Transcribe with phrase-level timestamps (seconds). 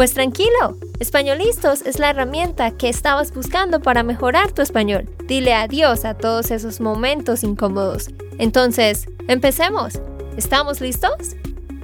[0.00, 5.14] Pues tranquilo, Españolistos es la herramienta que estabas buscando para mejorar tu español.
[5.26, 8.08] Dile adiós a todos esos momentos incómodos.
[8.38, 10.00] Entonces, empecemos.
[10.38, 11.36] ¿Estamos listos?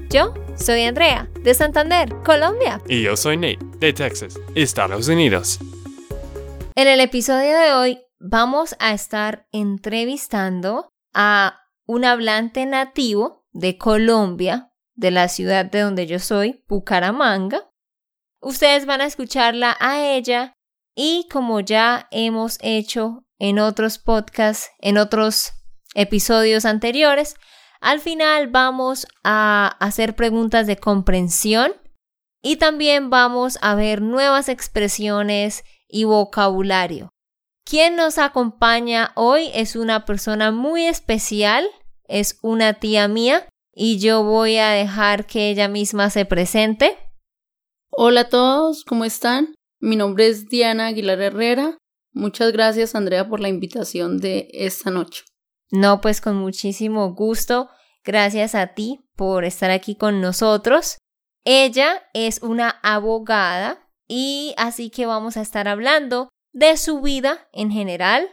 [0.09, 2.80] Yo soy Andrea, de Santander, Colombia.
[2.88, 5.59] Y yo soy Nate, de Texas, Estados Unidos.
[6.74, 14.73] En el episodio de hoy vamos a estar entrevistando a un hablante nativo de Colombia,
[14.95, 17.66] de la ciudad de donde yo soy, Bucaramanga.
[18.46, 20.52] Ustedes van a escucharla a ella
[20.95, 25.51] y como ya hemos hecho en otros podcasts, en otros
[25.95, 27.34] episodios anteriores,
[27.80, 31.73] al final vamos a hacer preguntas de comprensión
[32.40, 37.09] y también vamos a ver nuevas expresiones y vocabulario.
[37.65, 41.66] Quien nos acompaña hoy es una persona muy especial,
[42.04, 46.96] es una tía mía y yo voy a dejar que ella misma se presente.
[47.99, 49.55] Hola a todos, ¿cómo están?
[49.80, 51.79] Mi nombre es Diana Aguilar Herrera.
[52.13, 55.25] Muchas gracias Andrea por la invitación de esta noche.
[55.71, 57.71] No, pues con muchísimo gusto.
[58.05, 60.99] Gracias a ti por estar aquí con nosotros.
[61.47, 67.71] Ella es una abogada y así que vamos a estar hablando de su vida en
[67.71, 68.28] general,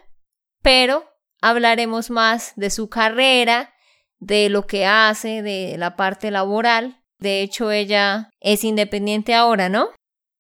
[0.62, 1.06] pero
[1.42, 3.74] hablaremos más de su carrera,
[4.20, 7.02] de lo que hace, de la parte laboral.
[7.24, 9.92] De hecho, ella es independiente ahora, ¿no?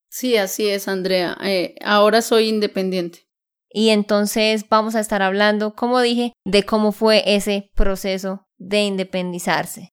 [0.09, 1.37] Sí, así es, Andrea.
[1.41, 3.23] Eh, ahora soy independiente.
[3.69, 9.91] Y entonces vamos a estar hablando, como dije, de cómo fue ese proceso de independizarse.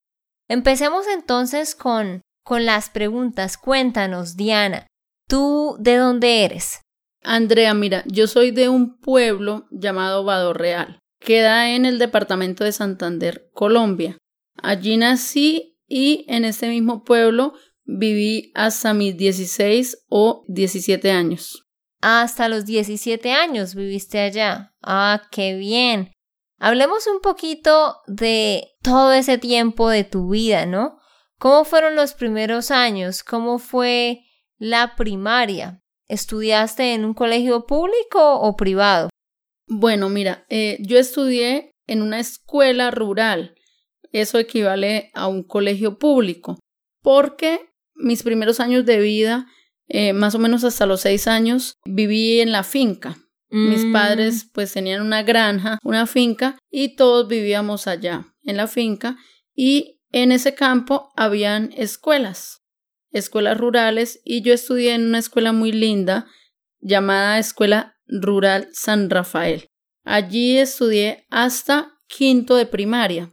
[0.49, 3.57] Empecemos entonces con, con las preguntas.
[3.57, 4.89] Cuéntanos, Diana,
[5.29, 6.81] ¿tú de dónde eres?
[7.23, 10.99] Andrea, mira, yo soy de un pueblo llamado Vado Real.
[11.21, 14.19] Queda en el departamento de Santander, Colombia.
[14.61, 17.53] Allí nací y en este mismo pueblo
[17.85, 21.67] viví hasta mis 16 o 17 años.
[22.01, 24.73] Hasta los 17 años viviste allá.
[24.83, 26.13] Ah, qué bien.
[26.59, 30.99] Hablemos un poquito de todo ese tiempo de tu vida, ¿no?
[31.39, 33.23] ¿Cómo fueron los primeros años?
[33.23, 34.25] ¿Cómo fue
[34.59, 35.83] la primaria?
[36.09, 39.11] ¿Estudiaste en un colegio público o privado?
[39.67, 43.55] Bueno, mira, eh, yo estudié en una escuela rural.
[44.13, 46.59] Eso equivale a un colegio público.
[47.03, 47.61] Porque
[47.95, 49.47] mis primeros años de vida,
[49.89, 53.17] eh, más o menos hasta los seis años, viví en la finca.
[53.53, 58.69] Mis Mm, padres pues tenían una granja, una finca y todos vivíamos allá en la
[58.69, 59.17] finca
[59.57, 62.61] y en ese campo habían escuelas
[63.13, 66.27] escuelas rurales y yo estudié en una escuela muy linda
[66.81, 69.67] llamada Escuela Rural San Rafael.
[70.05, 73.31] Allí estudié hasta quinto de primaria.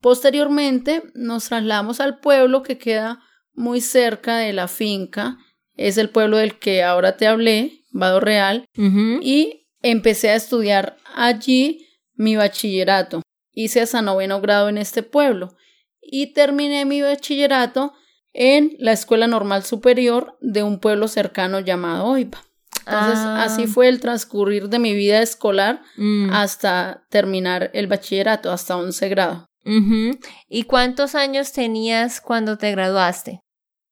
[0.00, 3.20] Posteriormente nos trasladamos al pueblo que queda
[3.52, 5.38] muy cerca de la finca.
[5.76, 11.86] Es el pueblo del que ahora te hablé, Vado Real, y empecé a estudiar allí
[12.14, 13.22] mi bachillerato.
[13.52, 15.56] Hice hasta noveno grado en este pueblo
[16.00, 17.92] y terminé mi bachillerato
[18.32, 22.38] en la Escuela Normal Superior de un pueblo cercano llamado Oiba.
[22.86, 23.42] Entonces, Ah.
[23.44, 29.08] así fue el transcurrir de mi vida escolar Mm, hasta terminar el bachillerato, hasta 11
[29.08, 29.47] grado.
[29.64, 33.40] ¿Y cuántos años tenías cuando te graduaste?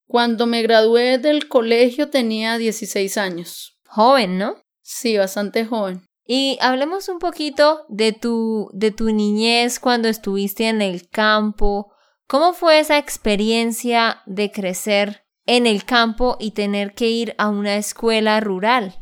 [0.06, 3.78] Cuando me gradué del colegio tenía 16 años.
[3.86, 4.56] Joven, ¿no?
[4.82, 6.06] Sí, bastante joven.
[6.24, 11.92] Y hablemos un poquito de tu, de tu niñez cuando estuviste en el campo.
[12.26, 17.76] ¿Cómo fue esa experiencia de crecer en el campo y tener que ir a una
[17.76, 18.96] escuela rural?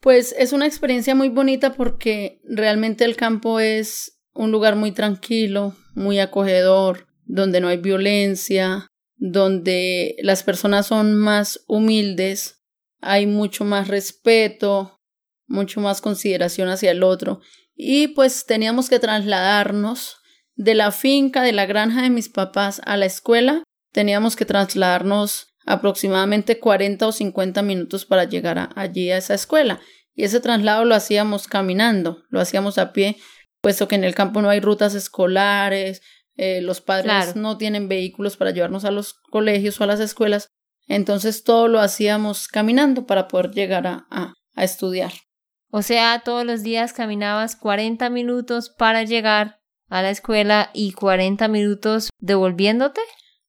[0.00, 5.74] Pues es una experiencia muy bonita porque realmente el campo es un lugar muy tranquilo,
[5.94, 8.86] muy acogedor, donde no hay violencia,
[9.16, 12.62] donde las personas son más humildes,
[13.00, 14.98] hay mucho más respeto,
[15.46, 17.40] mucho más consideración hacia el otro.
[17.74, 20.16] Y pues teníamos que trasladarnos
[20.54, 23.62] de la finca, de la granja de mis papás a la escuela,
[23.92, 29.80] teníamos que trasladarnos aproximadamente 40 o 50 minutos para llegar allí a esa escuela.
[30.14, 33.16] Y ese traslado lo hacíamos caminando, lo hacíamos a pie,
[33.60, 36.02] puesto que en el campo no hay rutas escolares,
[36.36, 37.32] eh, los padres Claro.
[37.36, 40.48] no tienen vehículos para llevarnos a los colegios o a las escuelas.
[40.86, 45.12] Entonces todo lo hacíamos caminando para poder llegar a, a, a estudiar.
[45.70, 51.46] O sea, todos los días caminabas 40 minutos para llegar a la escuela y 40
[51.48, 53.00] minutos devolviéndote.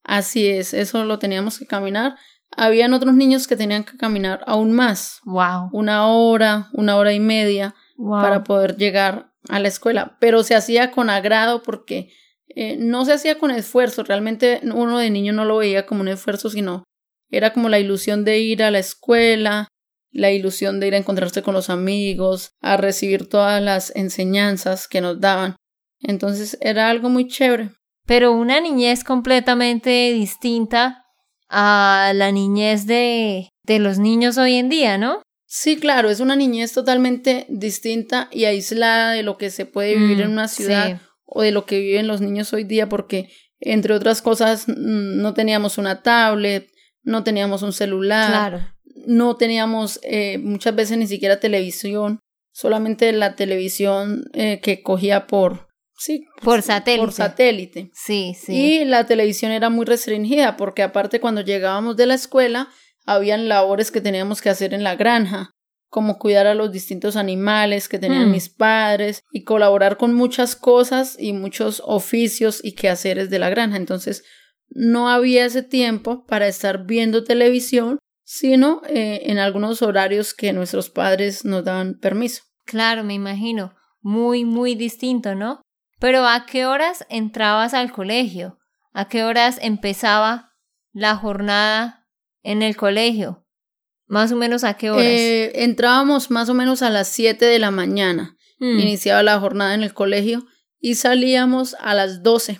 [0.03, 2.15] Así es, eso lo teníamos que caminar.
[2.55, 5.19] Habían otros niños que tenían que caminar aún más.
[5.23, 5.69] Wow.
[5.71, 8.21] Una hora, una hora y media wow.
[8.21, 10.17] para poder llegar a la escuela.
[10.19, 12.11] Pero se hacía con agrado porque
[12.47, 14.03] eh, no se hacía con esfuerzo.
[14.03, 16.83] Realmente uno de niño no lo veía como un esfuerzo, sino
[17.29, 19.67] era como la ilusión de ir a la escuela,
[20.11, 25.01] la ilusión de ir a encontrarse con los amigos, a recibir todas las enseñanzas que
[25.01, 25.55] nos daban.
[26.01, 27.71] Entonces era algo muy chévere.
[28.05, 31.05] Pero una niñez completamente distinta
[31.49, 35.21] a la niñez de, de los niños hoy en día, ¿no?
[35.53, 40.19] Sí, claro, es una niñez totalmente distinta y aislada de lo que se puede vivir
[40.19, 41.06] Mm, en una ciudad sí.
[41.25, 43.27] o de lo que viven los niños hoy día, porque
[43.59, 46.69] entre otras cosas mm, no teníamos una tablet,
[47.03, 48.74] no teníamos un celular, Claro.
[49.07, 52.19] no teníamos eh, muchas veces ni siquiera televisión,
[52.54, 57.04] solamente la televisión eh, que cogía por, sí, Por satélite.
[57.04, 57.92] por satélite.
[57.94, 58.54] Sí, sí.
[58.54, 62.69] Y la televisión era muy restringida porque aparte cuando llegábamos de la escuela
[63.13, 65.51] habían labores que teníamos que hacer en la granja,
[65.89, 68.31] como cuidar a los distintos animales que tenían Hmm.
[68.31, 73.77] mis padres y colaborar con muchas cosas y muchos oficios y quehaceres de la granja.
[73.77, 74.23] Entonces
[74.69, 80.89] no había ese tiempo para estar viendo televisión, sino eh, en algunos horarios que nuestros
[80.89, 82.43] padres nos daban permiso.
[82.65, 83.75] Claro, me imagino.
[83.99, 85.61] Muy, muy distinto, ¿no?
[85.99, 88.57] Pero ¿a qué horas entrabas al colegio?
[88.93, 90.53] ¿A qué horas empezaba
[90.93, 92.00] la jornada
[92.43, 93.45] en el colegio?
[94.07, 95.05] Más o menos a qué horas.
[95.05, 98.35] Eh, entrábamos más o menos a las 7 de la mañana.
[98.59, 98.79] Hmm.
[98.79, 100.45] Iniciaba la jornada en el colegio
[100.79, 102.59] y salíamos a las 12.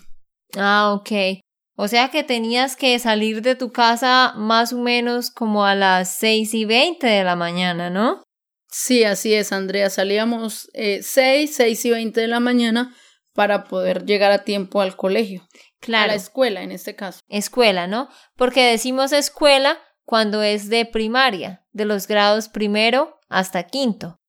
[0.58, 1.42] Ah, ok.
[1.76, 6.16] O sea que tenías que salir de tu casa más o menos como a las
[6.16, 8.24] seis y veinte de la mañana, ¿no?
[8.68, 9.90] Sí, así es, Andrea.
[9.90, 12.96] Salíamos eh, 6, 6 y 20 de la mañana
[13.34, 15.42] para poder llegar a tiempo al colegio.
[15.44, 15.48] A
[15.80, 16.08] Claro.
[16.08, 17.22] la escuela, en este caso.
[17.28, 18.08] escuela, ¿no?
[18.36, 24.20] Porque decimos escuela cuando es de primaria, de los grados primero hasta quinto.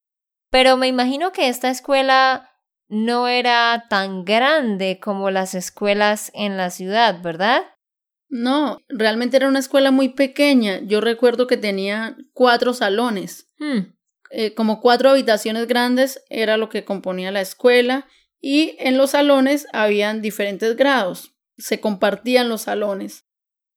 [0.51, 2.51] Pero me imagino que esta escuela
[2.89, 7.63] no era tan grande como las escuelas en la ciudad, ¿verdad?
[8.29, 10.81] No, realmente era una escuela muy pequeña.
[10.83, 13.47] Yo recuerdo que tenía cuatro salones.
[13.59, 13.93] Hmm,
[14.35, 18.07] Eh, como cuatro habitaciones grandes era lo que componía la escuela
[18.43, 21.33] y en los salones habían diferentes grados.
[21.57, 23.25] Se compartían los salones.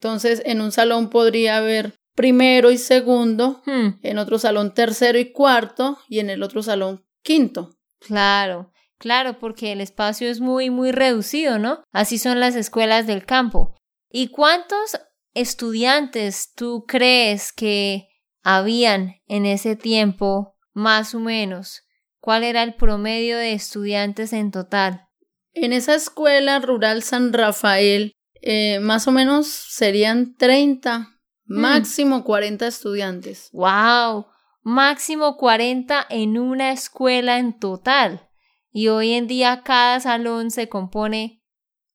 [0.01, 5.31] Entonces, en un salón podría haber primero y segundo, hmm, en otro salón tercero y
[5.31, 7.77] cuarto y en el otro salón quinto.
[7.99, 11.83] claro, claro, porque el espacio es muy, muy reducido, ¿no?
[11.91, 13.75] Así son las escuelas del campo.
[14.09, 14.97] ¿Y cuántos
[15.33, 18.07] estudiantes tú crees que
[18.43, 21.83] habían en ese tiempo, más o menos?
[22.25, 25.05] ¿Cuál era el promedio de estudiantes en total?
[25.53, 33.49] En esa escuela rural San Rafael, eh, más o menos serían 30, máximo 40 estudiantes.
[33.53, 34.25] ¡Wow!
[34.63, 38.27] Máximo 40 en una escuela en total.
[38.71, 41.43] Y hoy en día cada salón se compone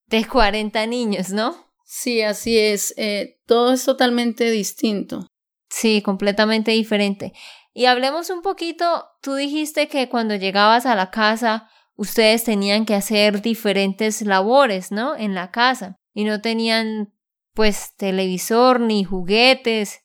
[0.07, 1.57] de 40 niños, ¿no?
[1.85, 2.95] Sí, así es.
[2.97, 5.27] eh, todo es totalmente distinto.
[5.69, 7.33] Sí, completamente diferente.
[7.73, 12.95] Y hablemos un poquito, tú dijiste que cuando llegabas a la casa, ustedes tenían que
[12.95, 15.17] hacer diferentes labores, ¿no?
[15.17, 15.97] En la casa.
[16.13, 17.15] Y no tenían,
[17.55, 20.01] pues, televisor ni juguetes.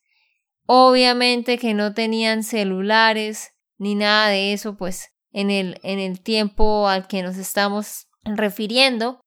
[0.67, 6.87] Obviamente que no tenían celulares ni nada de eso, pues, en el, en el tiempo
[6.87, 9.19] al que nos estamos refiriendo.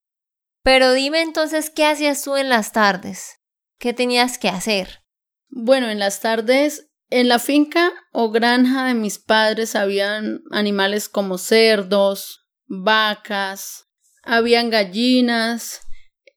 [0.62, 3.40] Pero dime entonces, ¿qué hacías tú en las tardes?
[3.78, 5.04] ¿Qué tenías que hacer?
[5.48, 11.38] Bueno, en las tardes, en la finca o granja de mis padres habían animales como
[11.38, 13.86] cerdos, vacas,
[14.22, 15.80] habían gallinas,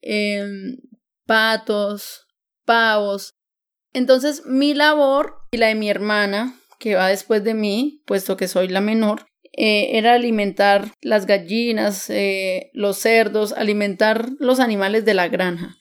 [0.02, 0.78] em,
[1.26, 2.28] patos,
[2.66, 3.34] pavos.
[3.94, 8.48] Entonces, mi labor y la de mi hermana, que va después de mí, puesto que
[8.48, 15.14] soy la menor, eh, era alimentar las gallinas, eh, los cerdos, alimentar los animales de
[15.14, 15.76] la granja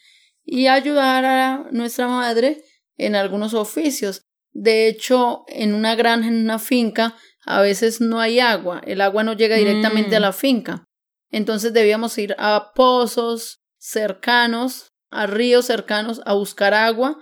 [0.44, 2.64] y ayudar a nuestra madre
[2.97, 4.23] en algunos oficios.
[4.52, 7.14] De hecho, en una granja, en una finca,
[7.47, 10.16] a veces no hay agua, el agua no llega directamente Mm.
[10.16, 10.85] a la finca.
[11.30, 17.16] Entonces debíamos ir a pozos cercanos, a ríos cercanos a buscar agua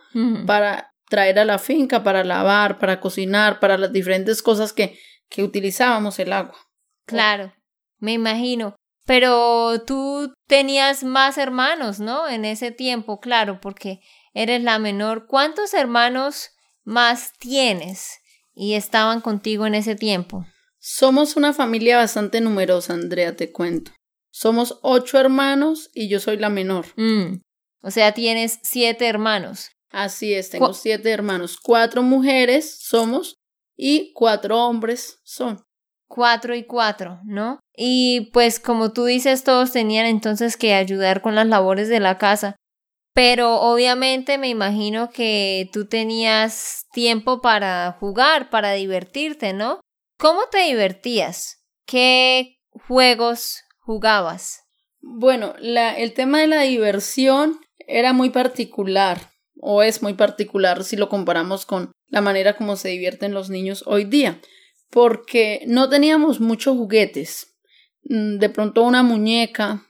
[0.47, 5.43] para traer a la finca, para lavar, para cocinar, para las diferentes cosas que, que
[5.43, 6.57] utilizábamos el agua.
[7.07, 7.55] Claro,
[7.99, 8.75] me imagino.
[9.07, 12.29] Pero tú tenías más hermanos, ¿no?
[12.29, 14.01] En ese tiempo, claro, porque
[14.35, 15.27] eres la menor.
[15.27, 16.51] ¿Cuántos hermanos
[16.89, 18.19] más tienes
[18.55, 20.47] y estaban contigo en ese tiempo?
[20.79, 23.93] Somos una familia bastante numerosa, Andrea, te cuento.
[24.31, 26.87] Somos ocho hermanos y yo soy la menor.
[26.97, 27.43] Mm.
[27.83, 29.71] O sea, tienes siete hermanos.
[29.91, 31.59] Así es, tengo siete hermanos.
[31.63, 33.37] Cuatro mujeres somos
[33.77, 35.63] y cuatro hombres son.
[36.09, 37.61] Cuatro y cuatro, ¿no?
[37.77, 42.17] Y pues como tú dices, todos tenían entonces que ayudar con las labores de la
[42.17, 42.57] casa.
[43.19, 49.81] Pero obviamente me imagino que tú tenías tiempo para jugar, para divertirte, ¿no?
[50.21, 51.65] ¿Cómo te divertías?
[51.85, 54.61] ¿Qué juegos jugabas?
[55.01, 57.59] Bueno, el tema de la diversión
[57.89, 62.91] era muy particular o es muy particular si lo comparamos con la manera como se
[62.91, 64.41] divierten los niños hoy día,
[64.91, 67.59] porque no teníamos muchos juguetes.
[68.05, 69.85] Mm, de pronto una muñeca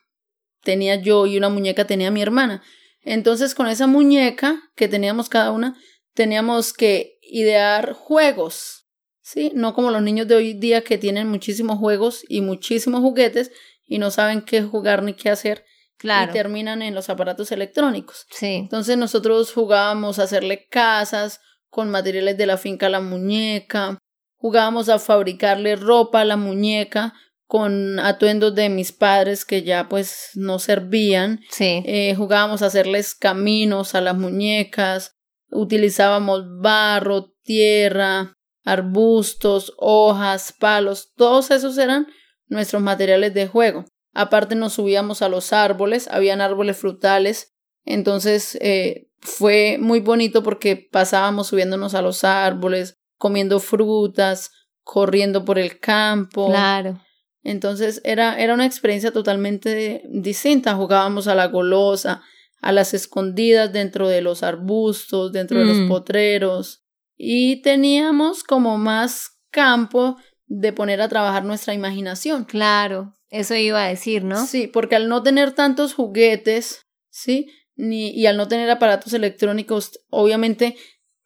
[0.62, 2.62] tenía yo y una muñeca tenía mi hermana.
[3.02, 5.76] Entonces con esa muñeca que teníamos cada una,
[6.14, 8.86] teníamos que idear juegos,
[9.22, 9.52] ¿sí?
[9.54, 13.52] No como los niños de hoy día que tienen muchísimos juegos y muchísimos juguetes
[13.86, 15.64] y no saben qué jugar ni qué hacer.
[15.96, 16.30] Claro.
[16.30, 18.26] Y terminan en los aparatos electrónicos.
[18.30, 18.54] Sí.
[18.54, 21.40] Entonces nosotros jugábamos a hacerle casas
[21.70, 23.98] con materiales de la finca a la muñeca,
[24.36, 27.14] jugábamos a fabricarle ropa a la muñeca
[27.48, 31.40] con atuendos de mis padres que ya pues no servían.
[31.50, 31.82] Sí.
[31.86, 35.16] Eh, jugábamos a hacerles caminos a las muñecas,
[35.50, 42.06] utilizábamos barro, tierra, arbustos, hojas, palos, todos esos eran
[42.48, 43.86] nuestros materiales de juego.
[44.12, 47.54] Aparte nos subíamos a los árboles, habían árboles frutales,
[47.86, 54.50] entonces eh, fue muy bonito porque pasábamos subiéndonos a los árboles, comiendo frutas,
[54.82, 56.48] corriendo por el campo.
[56.48, 57.00] Claro.
[57.42, 60.74] Entonces era, era una experiencia totalmente distinta.
[60.74, 62.22] Jugábamos a la golosa,
[62.60, 65.88] a las escondidas dentro de los arbustos, dentro de los Mm.
[65.88, 66.82] potreros.
[67.16, 70.16] Y teníamos como más campo
[70.46, 72.44] de poner a trabajar nuestra imaginación.
[72.44, 73.14] Claro.
[73.30, 74.46] Eso iba a decir, ¿no?
[74.46, 77.46] Sí, porque al no tener tantos juguetes, ¿sí?
[77.76, 80.76] Ni, y al no tener aparatos electrónicos, obviamente,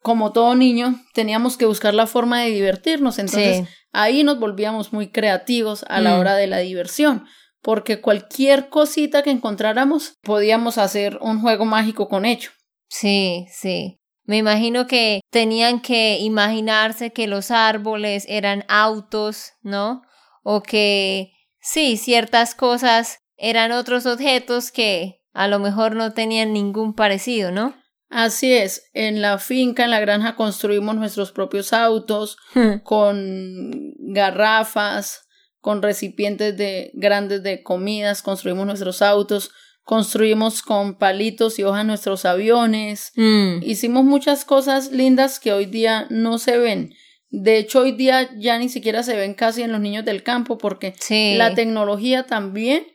[0.03, 3.17] como todo niño, teníamos que buscar la forma de divertirnos.
[3.17, 3.73] Entonces, Sí.
[3.91, 6.19] ahí nos volvíamos muy creativos a la Mm.
[6.19, 7.25] hora de la diversión,
[7.61, 12.51] porque cualquier cosita que encontráramos, podíamos hacer un juego mágico con ello.
[12.89, 13.97] Sí, sí.
[14.25, 20.01] Me imagino que tenían que imaginarse que los árboles eran autos, ¿no?
[20.43, 26.93] O que sí, ciertas cosas eran otros objetos que a lo mejor no tenían ningún
[26.93, 27.73] parecido, ¿no?
[28.15, 32.37] Así es, en la finca, en la granja, construimos nuestros propios autos,
[32.83, 35.27] con garrafas,
[35.59, 39.49] con recipientes de grandes de comidas, construimos nuestros autos,
[39.81, 43.13] construimos con palitos y hojas nuestros aviones.
[43.15, 46.93] Mm, Hicimos muchas cosas lindas que hoy día no se ven.
[47.29, 50.59] De hecho, hoy día ya ni siquiera se ven casi en los niños del campo
[50.59, 51.33] porque sí.
[51.35, 52.85] la tecnología también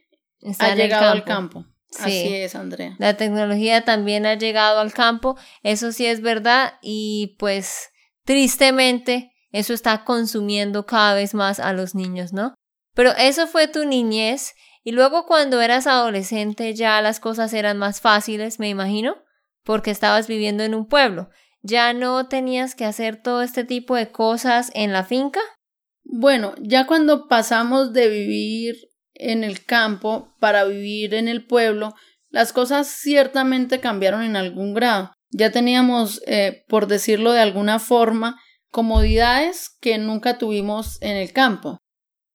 [0.41, 1.67] está ha llegado al campo.
[1.91, 2.03] Sí.
[2.03, 2.97] Así es, Andrea.
[2.99, 7.91] La tecnología también ha llegado al campo, eso sí es verdad y pues
[8.25, 12.55] tristemente eso está consumiendo cada vez más a los niños, ¿no?
[12.95, 14.55] Pero eso fue tu niñez
[14.85, 19.17] y luego cuando eras adolescente ya las cosas eran más fáciles, me imagino,
[19.65, 21.31] porque estabas viviendo en un pueblo.
[21.63, 25.41] ¿Ya no tenías que hacer todo este tipo de cosas en la finca?
[26.05, 28.88] Bueno, ya cuando pasamos de vivir
[29.19, 31.95] en el campo para vivir en el pueblo,
[32.31, 35.13] las cosas ciertamente cambiaron en algún grado.
[35.31, 41.79] Ya teníamos, eh, por decirlo de alguna forma, comodidades que nunca tuvimos en el campo.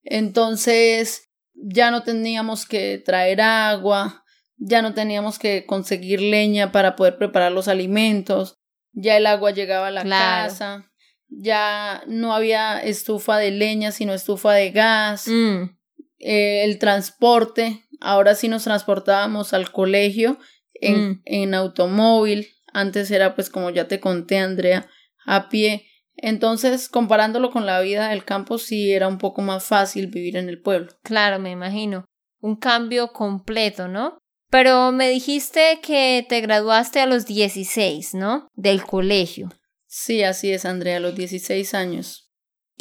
[0.03, 4.23] Entonces, ya no teníamos que traer agua,
[4.57, 8.55] ya no teníamos que conseguir leña para poder preparar los alimentos,
[8.91, 10.49] ya el agua llegaba a la Claro.
[10.49, 10.91] casa,
[11.29, 15.75] ya no había estufa de leña, sino estufa de gas, Mm,
[16.23, 20.37] eh, el transporte, ahora sí nos transportábamos al colegio
[20.73, 21.21] en, Mm.
[21.25, 24.87] en automóvil, antes era pues como ya te conté Andrea,
[25.25, 30.07] a pie, entonces comparándolo con la vida del campo sí era un poco más fácil
[30.07, 30.91] vivir en el pueblo.
[31.03, 32.05] Claro, me imagino.
[32.39, 34.17] Un cambio completo, ¿no?
[34.49, 38.47] Pero me dijiste que te graduaste a los 16, ¿no?
[38.53, 39.49] Del colegio.
[39.87, 42.22] Sí, así es Andrea, a los 16 años.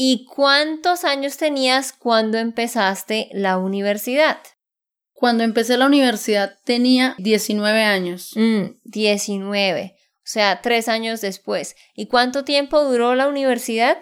[0.05, 4.39] ¿Y cuántos años tenías cuando empezaste la universidad?
[5.13, 8.33] Cuando empecé la universidad tenía 19 años.
[8.35, 9.95] Mm, 19.
[9.95, 11.77] O sea, tres años después.
[11.95, 13.97] ¿Y cuánto tiempo duró la universidad?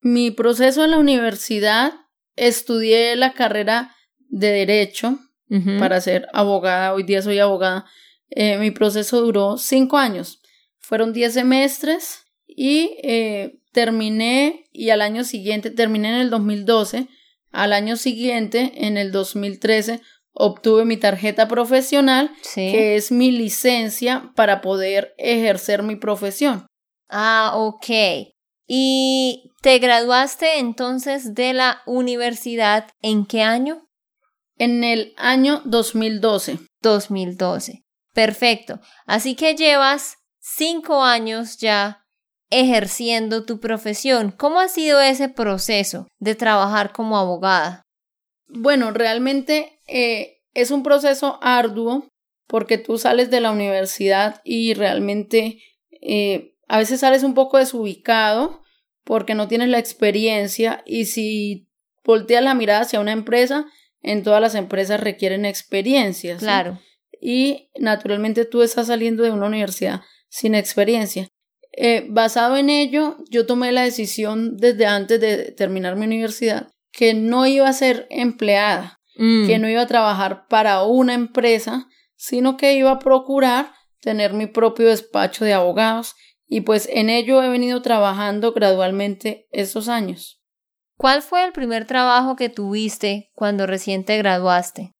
[0.00, 1.92] Mi proceso en la universidad,
[2.36, 3.94] estudié la carrera
[4.30, 5.18] de Derecho
[5.78, 6.94] para ser abogada.
[6.94, 7.84] Hoy día soy abogada.
[8.30, 10.40] Eh, mi proceso duró cinco años.
[10.78, 17.08] Fueron diez semestres y eh, terminé y al año siguiente, terminé en el 2012.
[17.52, 20.00] Al año siguiente, en el 2013,
[20.32, 22.70] obtuve mi tarjeta profesional, Sí.
[22.72, 26.66] que es mi licencia para poder ejercer mi profesión.
[27.08, 27.86] Ah, ok.
[28.66, 33.88] ¿Y te graduaste entonces de la universidad en qué año?
[34.58, 36.58] En el año 2012.
[36.80, 37.82] 2012.
[38.14, 38.80] Perfecto.
[39.06, 41.99] Así que llevas cinco años ya
[42.50, 44.32] ejerciendo tu profesión.
[44.32, 47.82] ¿Cómo ha sido ese proceso de trabajar como abogada?
[48.48, 52.08] Bueno, realmente eh, es un proceso arduo
[52.46, 55.62] porque tú sales de la universidad y realmente
[56.00, 58.62] eh, a veces sales un poco desubicado
[59.04, 61.68] porque no tienes la experiencia y si
[62.04, 63.66] volteas la mirada hacia una empresa,
[64.02, 66.34] en todas las empresas requieren experiencia.
[66.38, 66.44] ¿sí?
[66.44, 66.80] Claro.
[67.20, 71.28] Y naturalmente tú estás saliendo de una universidad sin experiencia.
[71.72, 77.14] Eh, basado en ello, yo tomé la decisión desde antes de terminar mi universidad que
[77.14, 82.56] no iba a ser empleada, Mm, que no iba a trabajar para una empresa, sino
[82.56, 86.14] que iba a procurar tener mi propio despacho de abogados
[86.46, 90.40] y pues en ello he venido trabajando gradualmente estos años.
[90.96, 94.94] ¿Cuál fue el primer trabajo que tuviste cuando recién te graduaste?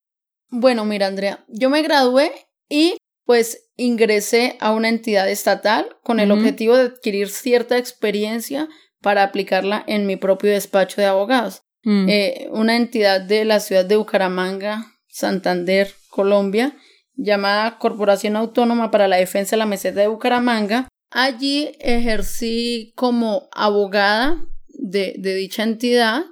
[0.50, 2.30] Bueno, mira, Andrea, yo me gradué
[2.68, 2.98] y
[3.30, 8.68] pues ingresé a una entidad estatal con el objetivo de adquirir cierta experiencia
[9.00, 11.62] para aplicarla en mi propio despacho de abogados.
[11.84, 16.76] Mm, Eh, una entidad de la ciudad de Bucaramanga, Santander, Colombia,
[17.14, 20.88] llamada Corporación Autónoma para la Defensa de la Meseta de Bucaramanga.
[21.12, 26.24] Allí ejercí como abogada de, de dicha entidad,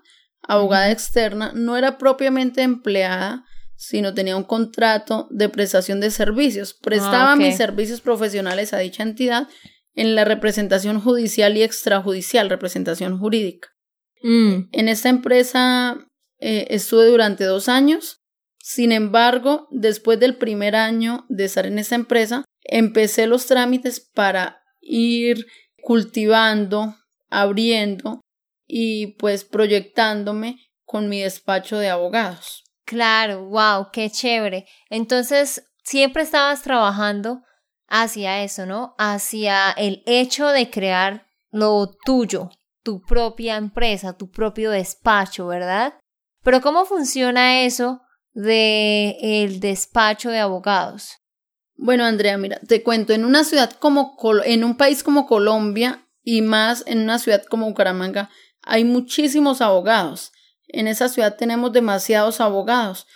[0.42, 3.44] abogada externa, no era propiamente empleada,
[3.78, 6.74] sino tenía un contrato de prestación de servicios.
[6.74, 9.46] Prestaba Ah, mis servicios profesionales a dicha entidad
[9.94, 13.68] en la representación judicial y extrajudicial, representación jurídica.
[14.22, 15.96] mm, En esta empresa
[16.40, 18.18] eh, estuve durante dos años.
[18.58, 24.60] Sin embargo, después del primer año de estar en esta empresa, empecé los trámites para
[24.80, 25.46] ir
[25.82, 26.96] cultivando,
[27.30, 28.20] abriendo
[28.66, 32.64] y pues proyectándome con mi despacho de abogados.
[32.88, 34.66] Claro, wow, qué chévere.
[34.88, 37.42] Entonces, siempre estabas trabajando
[37.86, 38.94] hacia eso, ¿no?
[38.96, 42.48] Hacia el hecho de crear lo tuyo,
[42.82, 45.98] tu propia empresa, tu propio despacho, ¿verdad?
[46.42, 48.00] Pero ¿cómo funciona eso
[48.32, 51.18] de el despacho de abogados?
[51.76, 56.40] Bueno, Andrea, mira, te cuento, en una ciudad como en un país como Colombia y
[56.40, 58.30] más en una ciudad como Bucaramanga,
[58.62, 60.32] hay muchísimos abogados.
[60.68, 63.06] En esa ciudad tenemos demasiados abogados.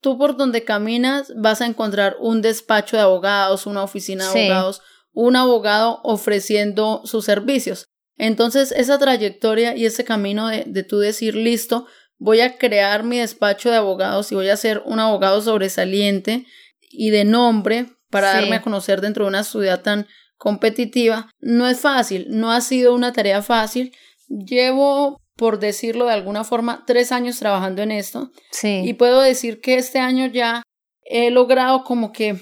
[0.00, 4.38] Tú por donde caminas vas a encontrar un despacho de abogados, una oficina de Sí.
[4.46, 7.86] abogados, un abogado ofreciendo sus servicios.
[8.16, 11.86] Entonces, esa trayectoria y ese camino de, de tú decir, listo,
[12.18, 16.46] voy a crear mi despacho de abogados y voy a ser un abogado sobresaliente
[16.80, 18.38] y de nombre para Sí.
[18.40, 22.94] darme a conocer dentro de una ciudad tan competitiva, no es fácil, no ha sido
[22.94, 23.92] una tarea fácil.
[24.28, 28.82] Llevo, por decirlo de alguna forma, tres años trabajando en esto Sí.
[28.84, 30.62] y puedo decir que este año ya
[31.04, 32.36] he logrado como que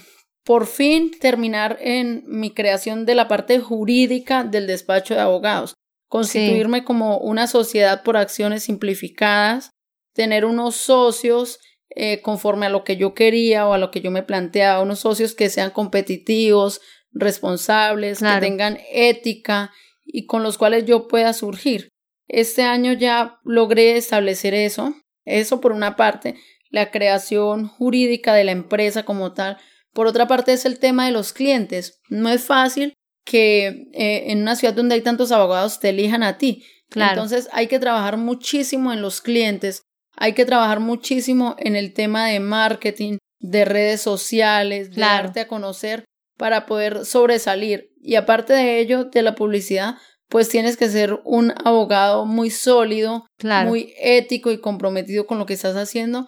[0.45, 5.75] por fin terminar en mi creación de la parte jurídica del despacho de abogados,
[6.09, 9.71] constituirme como una sociedad por acciones simplificadas,
[10.15, 11.59] tener unos socios
[11.91, 15.01] eh, conforme a lo que yo quería o a lo que yo me planteaba, unos
[15.01, 16.81] socios que sean competitivos,
[17.13, 18.41] responsables, Claro.
[18.41, 19.71] que tengan ética
[20.05, 21.89] y con los cuales yo pueda surgir.
[22.29, 26.37] Este año ya logré establecer eso, eso por una parte,
[26.71, 29.59] la creación jurídica de la empresa como tal.
[29.93, 32.01] Por otra parte es el tema de los clientes.
[32.09, 36.39] No es fácil que eh, en una ciudad donde hay tantos abogados te elijan a
[36.39, 36.65] ti.
[36.91, 37.13] Claro.
[37.13, 39.83] Entonces hay que trabajar muchísimo en los clientes,
[40.17, 45.49] hay que trabajar muchísimo en el tema de marketing, de redes sociales, de darte a
[45.49, 46.05] conocer
[46.37, 47.91] para poder sobresalir.
[48.01, 49.97] Y aparte de ello, de la publicidad,
[50.29, 53.69] pues tienes que ser un abogado muy sólido, Claro.
[53.69, 56.27] muy ético y comprometido con lo que estás haciendo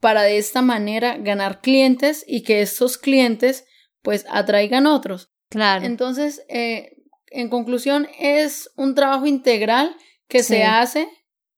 [0.00, 3.64] para de esta manera ganar clientes y que estos clientes
[4.02, 5.28] pues atraigan otros.
[5.48, 5.84] Claro.
[5.84, 6.96] Entonces, eh,
[7.30, 9.96] en conclusión, es un trabajo integral
[10.28, 10.54] que Sí.
[10.54, 11.08] se hace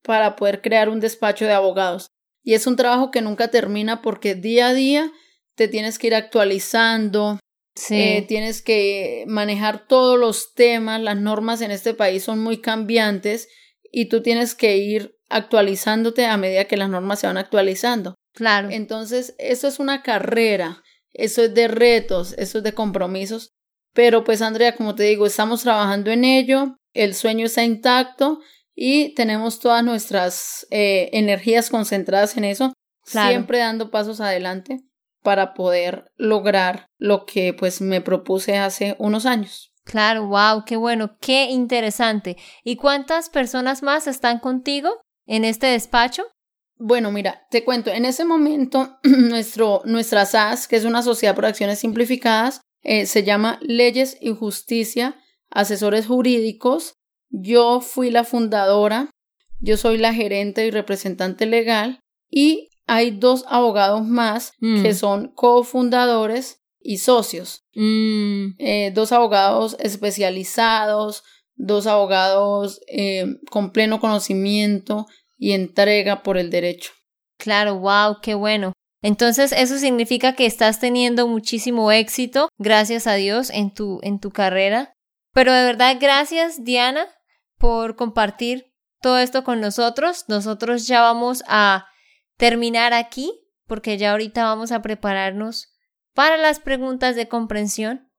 [0.03, 2.09] para poder crear un despacho de abogados.
[2.43, 5.11] Y es un trabajo que nunca termina porque día a día
[5.57, 7.39] te tienes que ir actualizando,
[7.75, 7.95] sí.
[7.95, 13.49] eh, tienes que manejar todos los temas, las normas en este país son muy cambiantes
[13.91, 18.15] y tú tienes que ir actualizándote a medida que las normas se van actualizando.
[18.35, 18.69] claro.
[18.71, 20.83] Entonces, eso es una carrera,
[21.13, 23.51] eso es de retos, eso es de compromisos.
[23.93, 28.41] Pero pues, Andrea, como te digo, estamos trabajando en ello, el sueño está intacto
[28.75, 32.73] y tenemos todas nuestras eh, energías concentradas en eso
[33.05, 34.81] siempre dando pasos adelante
[35.25, 39.73] para poder lograr lo que pues me propuse hace unos años.
[39.83, 42.37] Claro, wow, qué bueno, qué interesante.
[42.63, 46.25] ¿Y cuántas personas más están contigo en este despacho?
[46.77, 51.47] Bueno, mira, te cuento, en ese momento nuestro, nuestra SAS, que es una sociedad por
[51.47, 55.17] acciones simplificadas, eh, se llama Leyes y Justicia,
[55.51, 56.95] Asesores Jurídicos.
[57.31, 59.09] Yo fui la fundadora,
[59.59, 64.95] yo soy la gerente y representante legal y hay dos abogados más que mm.
[64.95, 67.65] son cofundadores y socios.
[67.75, 68.57] Mm.
[68.59, 71.23] Eh, dos abogados especializados,
[71.57, 76.93] dos abogados eh, con pleno conocimiento y entrega por el derecho.
[77.39, 78.73] Claro, wow, qué bueno.
[79.03, 84.31] Entonces, eso significa que estás teniendo muchísimo éxito, gracias a Dios, en tu, en tu
[84.31, 84.95] carrera.
[85.35, 87.07] Pero de verdad, gracias, Diana,
[87.59, 90.25] por compartir todo esto con nosotros.
[90.29, 91.87] Nosotros ya vamos a
[92.37, 93.33] terminar aquí,
[93.67, 95.75] porque ya ahorita vamos a prepararnos
[96.15, 98.11] para las preguntas de comprensión.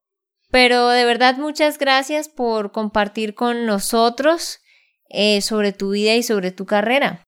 [0.50, 4.60] Pero de verdad, muchas gracias por compartir con nosotros
[5.08, 7.24] eh, sobre tu vida y sobre tu carrera.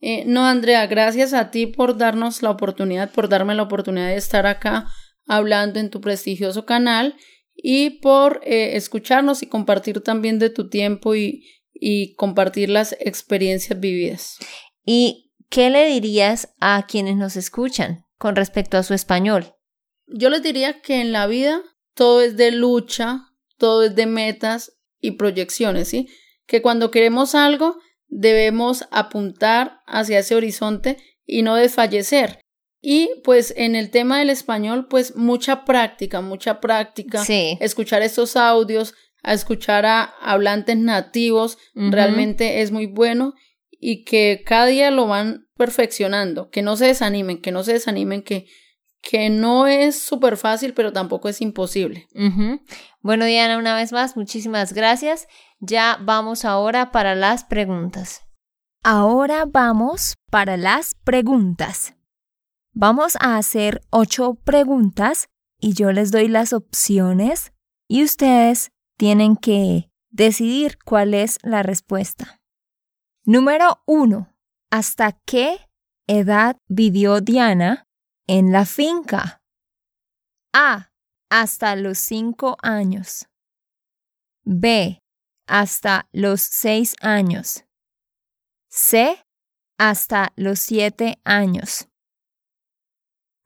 [0.00, 4.16] Eh, no, Andrea, gracias a ti por darnos la oportunidad, por darme la oportunidad de
[4.16, 4.88] estar acá
[5.26, 7.16] hablando en tu prestigioso canal
[7.54, 13.80] y por eh, escucharnos y compartir también de tu tiempo y, y compartir las experiencias
[13.80, 14.38] vividas.
[14.84, 19.54] ¿Y qué le dirías a quienes nos escuchan con respecto a su español?
[20.06, 21.62] Yo les diría que en la vida
[21.94, 23.20] todo es de lucha,
[23.58, 26.08] todo es de metas y proyecciones, ¿sí?
[26.46, 27.78] Que cuando queremos algo
[28.08, 32.40] debemos apuntar hacia ese horizonte y no desfallecer.
[32.80, 37.24] Y pues en el tema del español, pues mucha práctica, mucha práctica.
[37.24, 37.58] Sí.
[37.60, 43.34] Escuchar estos audios, a escuchar a hablantes nativos, realmente es muy bueno
[43.80, 48.22] y que cada día lo van perfeccionando, que no se desanimen, que no se desanimen,
[48.22, 48.46] que,
[49.02, 52.06] que no es súper fácil, pero tampoco es imposible.
[53.00, 55.28] Bueno, Diana, una vez más, muchísimas gracias.
[55.60, 58.22] Ya vamos ahora para las preguntas.
[58.82, 61.94] Ahora vamos para las preguntas.
[62.72, 67.52] Vamos a hacer ocho preguntas y yo les doy las opciones
[67.88, 72.40] y ustedes tienen que decidir cuál es la respuesta.
[73.28, 74.32] Número uno.
[74.70, 75.58] ¿Hasta qué
[76.06, 77.88] edad vivió Diana
[78.28, 79.42] en la finca?
[80.52, 80.92] A.
[81.28, 83.26] Hasta los cinco años.
[84.44, 85.02] B.
[85.48, 87.64] Hasta los seis años.
[88.68, 89.24] C.
[89.76, 91.88] Hasta los siete años.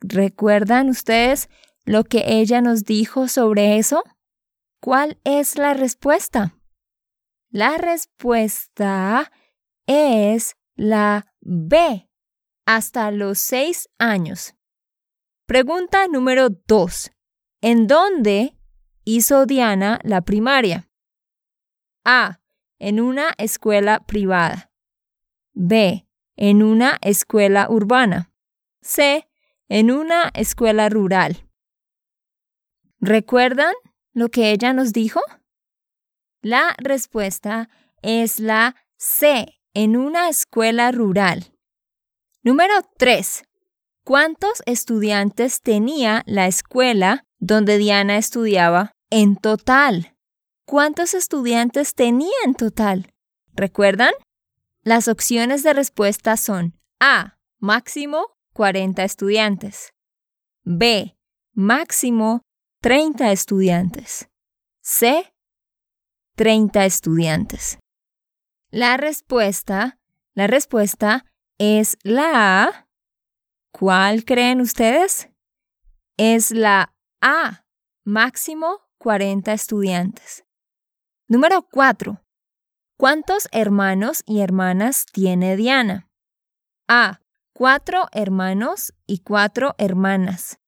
[0.01, 1.49] ¿Recuerdan ustedes
[1.87, 4.05] lo que ella nos dijo sobre eso?
[4.79, 6.55] ¿Cuál es la respuesta?
[7.51, 9.33] La respuesta
[9.91, 12.09] es la B,
[12.65, 14.55] hasta los seis años.
[15.47, 17.11] Pregunta número dos.
[17.61, 18.57] ¿En dónde
[19.05, 20.89] hizo Diana la primaria?
[22.05, 22.41] A.
[22.79, 24.71] En una escuela privada.
[25.55, 26.07] B.
[26.37, 28.33] En una escuela urbana.
[28.81, 29.29] C.
[29.69, 31.49] En una escuela rural.
[33.01, 33.75] ¿Recuerdan
[34.13, 35.21] lo que ella nos dijo?
[36.43, 37.69] La respuesta
[38.03, 39.60] es la C.
[39.73, 41.53] En una escuela rural.
[42.43, 43.45] Número 3.
[44.05, 50.17] ¿Cuántos estudiantes tenía la escuela donde Diana estudiaba en total?
[50.67, 53.15] ¿Cuántos estudiantes tenía en total?
[53.53, 54.13] ¿Recuerdan?
[54.83, 57.39] Las opciones de respuesta son A.
[57.61, 59.93] Máximo 40 estudiantes.
[60.65, 61.17] B.
[61.55, 62.43] Máximo
[62.81, 64.29] 30 estudiantes.
[64.81, 65.33] C.
[66.35, 67.80] 30 estudiantes.
[68.73, 69.99] La respuesta,
[70.35, 71.25] la respuesta
[71.59, 72.89] es la A.
[73.73, 75.29] ¿Cuál creen ustedes?
[76.17, 77.67] Es la A,
[78.05, 80.45] máximo 40 estudiantes.
[81.27, 82.23] Número 4.
[82.97, 86.09] ¿Cuántos hermanos y hermanas tiene Diana?
[86.87, 87.23] A.
[87.53, 90.61] Cuatro hermanos y cuatro hermanas.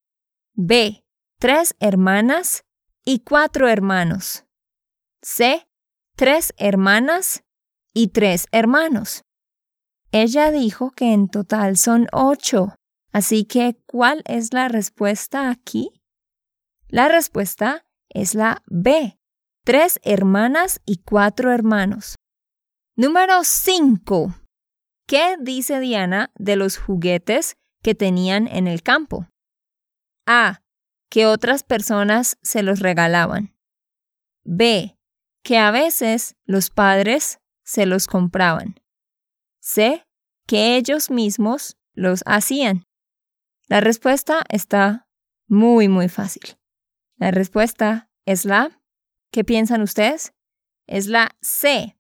[0.55, 1.05] B.
[1.39, 2.65] Tres hermanas
[3.05, 4.45] y cuatro hermanos.
[5.23, 5.69] C.
[6.17, 7.45] Tres hermanas
[7.95, 9.23] y tres hermanos.
[10.11, 12.75] Ella dijo que en total son ocho.
[13.13, 15.91] Así que, ¿cuál es la respuesta aquí?
[16.89, 19.19] La respuesta es la B.
[19.65, 22.17] Tres hermanas y cuatro hermanos.
[22.97, 24.35] Número 5.
[25.07, 29.29] ¿Qué dice Diana de los juguetes que tenían en el campo?
[30.27, 30.63] A.
[31.11, 33.55] Que otras personas se los regalaban.
[34.45, 34.97] B.
[35.43, 38.81] Que a veces los padres se los compraban.
[39.61, 40.07] C.
[40.47, 42.87] Que ellos mismos los hacían?
[43.69, 45.09] La respuesta está
[45.47, 46.59] muy, muy fácil.
[47.17, 48.81] La respuesta es la,
[49.31, 50.35] ¿qué piensan ustedes?
[50.87, 51.97] Es la C,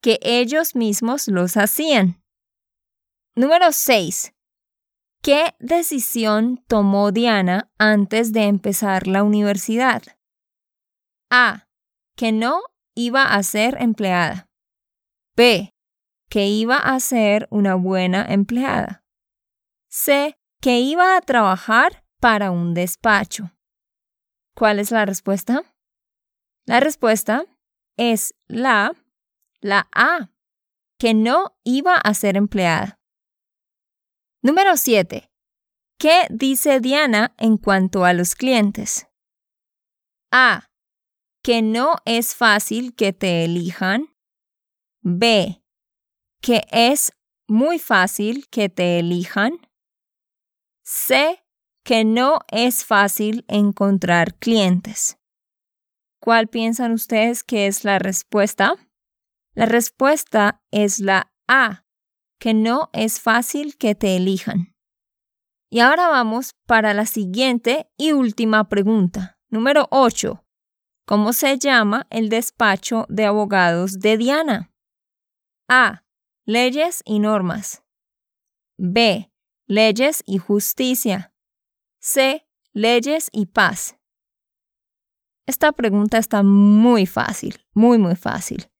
[0.00, 2.22] que ellos mismos los hacían.
[3.36, 4.32] Número 6.
[5.22, 10.02] ¿Qué decisión tomó Diana antes de empezar la universidad?
[11.30, 11.66] A.
[12.16, 12.60] Que no
[12.94, 14.48] iba a ser empleada.
[15.36, 15.74] B.
[16.28, 19.04] Que iba a ser una buena empleada.
[19.88, 20.36] C.
[20.60, 23.50] Que iba a trabajar para un despacho.
[24.54, 25.62] ¿Cuál es la respuesta?
[26.64, 27.44] La respuesta
[27.96, 28.92] es la,
[29.60, 30.30] la A,
[30.98, 32.98] que no iba a ser empleada.
[34.42, 35.30] Número 7.
[35.98, 39.06] ¿Qué dice Diana en cuanto a los clientes?
[40.30, 40.66] A.
[41.42, 44.13] Que no es fácil que te elijan.
[45.04, 45.62] B.
[46.40, 47.12] Que es
[47.46, 49.52] muy fácil que te elijan.
[50.82, 51.44] C.
[51.84, 55.18] Que no es fácil encontrar clientes.
[56.20, 58.76] ¿Cuál piensan ustedes que es la respuesta?
[59.54, 61.84] La respuesta es la A
[62.40, 64.74] que no es fácil que te elijan.
[65.70, 69.38] Y ahora vamos para la siguiente y última pregunta.
[69.48, 70.44] Número 8.
[71.06, 74.73] ¿Cómo se llama el despacho de abogados de Diana?
[75.68, 76.04] A.
[76.44, 77.82] Leyes y normas.
[78.76, 79.30] B.
[79.66, 81.32] Leyes y justicia.
[82.00, 82.46] C.
[82.72, 83.96] Leyes y paz.
[85.46, 88.70] Esta pregunta está muy fácil, muy, muy fácil.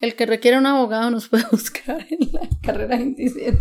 [0.00, 3.58] El que requiere un abogado nos puede buscar en la carrera 27.